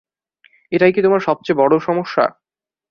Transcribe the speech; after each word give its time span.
এটাই 0.71 0.91
কি 0.93 0.99
তোমার 1.01 1.21
সবচেয়ে 1.21 1.59
বড় 1.61 1.73
সমস্যা? 1.79 2.25